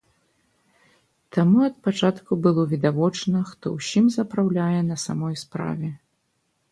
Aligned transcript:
Таму 1.35 1.57
ад 1.67 1.75
пачатку 1.87 2.37
было 2.45 2.65
відавочна, 2.71 3.41
хто 3.49 3.73
ўсім 3.77 4.05
запраўляе 4.15 4.81
на 4.89 4.97
самай 5.05 5.35
справе. 5.43 5.91